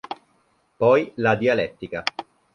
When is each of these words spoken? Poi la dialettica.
Poi 0.77 1.11
la 1.17 1.35
dialettica. 1.35 2.01